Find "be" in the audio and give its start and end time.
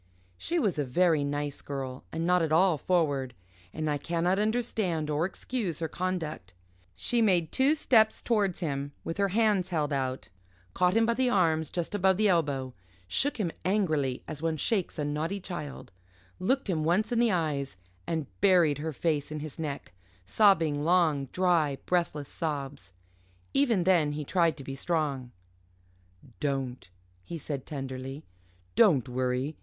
24.63-24.73